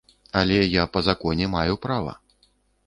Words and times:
Але 0.39 0.57
я 0.57 0.83
па 0.95 1.03
законе 1.09 1.51
маю 1.55 1.73
права. 1.87 2.19